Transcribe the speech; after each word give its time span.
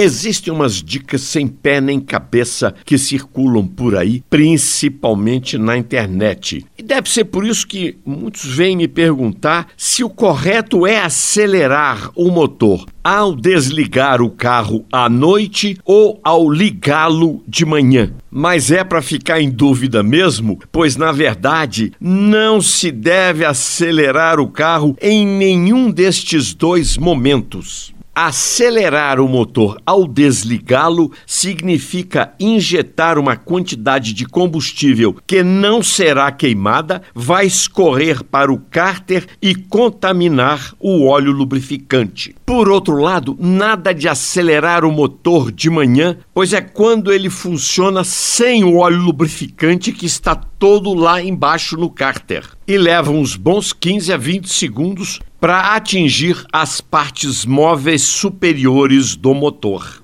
Existem 0.00 0.52
umas 0.52 0.80
dicas 0.80 1.22
sem 1.22 1.48
pé 1.48 1.80
nem 1.80 1.98
cabeça 1.98 2.72
que 2.84 2.96
circulam 2.96 3.66
por 3.66 3.96
aí, 3.96 4.22
principalmente 4.30 5.58
na 5.58 5.76
internet. 5.76 6.64
E 6.78 6.84
deve 6.84 7.10
ser 7.10 7.24
por 7.24 7.44
isso 7.44 7.66
que 7.66 7.98
muitos 8.06 8.44
vêm 8.44 8.76
me 8.76 8.86
perguntar 8.86 9.66
se 9.76 10.04
o 10.04 10.08
correto 10.08 10.86
é 10.86 11.00
acelerar 11.00 12.12
o 12.14 12.30
motor 12.30 12.86
ao 13.02 13.34
desligar 13.34 14.22
o 14.22 14.30
carro 14.30 14.84
à 14.92 15.08
noite 15.08 15.76
ou 15.84 16.20
ao 16.22 16.48
ligá-lo 16.48 17.42
de 17.48 17.64
manhã. 17.64 18.12
Mas 18.30 18.70
é 18.70 18.84
para 18.84 19.02
ficar 19.02 19.40
em 19.40 19.50
dúvida 19.50 20.00
mesmo, 20.00 20.60
pois 20.70 20.94
na 20.94 21.10
verdade 21.10 21.92
não 22.00 22.60
se 22.60 22.92
deve 22.92 23.44
acelerar 23.44 24.38
o 24.38 24.46
carro 24.46 24.96
em 25.02 25.26
nenhum 25.26 25.90
destes 25.90 26.54
dois 26.54 26.96
momentos. 26.96 27.97
Acelerar 28.20 29.20
o 29.20 29.28
motor 29.28 29.80
ao 29.86 30.04
desligá-lo 30.04 31.12
significa 31.24 32.34
injetar 32.40 33.16
uma 33.16 33.36
quantidade 33.36 34.12
de 34.12 34.26
combustível 34.26 35.14
que 35.24 35.44
não 35.44 35.84
será 35.84 36.32
queimada, 36.32 37.00
vai 37.14 37.46
escorrer 37.46 38.24
para 38.24 38.52
o 38.52 38.58
cárter 38.58 39.24
e 39.40 39.54
contaminar 39.54 40.74
o 40.80 41.06
óleo 41.06 41.30
lubrificante. 41.30 42.34
Por 42.44 42.68
outro 42.68 42.96
lado, 42.96 43.36
nada 43.38 43.94
de 43.94 44.08
acelerar 44.08 44.84
o 44.84 44.90
motor 44.90 45.52
de 45.52 45.70
manhã, 45.70 46.16
pois 46.34 46.52
é 46.52 46.60
quando 46.60 47.12
ele 47.12 47.30
funciona 47.30 48.02
sem 48.02 48.64
o 48.64 48.78
óleo 48.78 49.00
lubrificante 49.00 49.92
que 49.92 50.06
está 50.06 50.34
todo 50.58 50.92
lá 50.94 51.22
embaixo 51.22 51.76
no 51.76 51.88
cárter. 51.88 52.44
E 52.66 52.76
leva 52.76 53.10
uns 53.10 53.36
bons 53.36 53.72
15 53.72 54.12
a 54.12 54.16
20 54.16 54.48
segundos 54.48 55.20
para 55.40 55.76
atingir 55.76 56.44
as 56.52 56.80
partes 56.80 57.44
móveis 57.44 58.02
superiores 58.02 59.14
do 59.14 59.32
motor. 59.34 59.96